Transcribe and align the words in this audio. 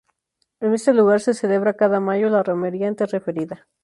En 0.61 0.73
este 0.73 0.95
lugar 0.95 1.21
se 1.21 1.35
celebra 1.35 1.75
cada 1.75 1.99
mayo 1.99 2.31
la 2.31 2.41
romería 2.41 2.87
antes 2.87 3.11
referida. 3.11 3.67